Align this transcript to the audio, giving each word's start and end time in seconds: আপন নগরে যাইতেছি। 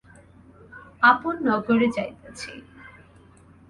আপন 1.03 1.35
নগরে 1.47 1.87
যাইতেছি। 1.95 2.51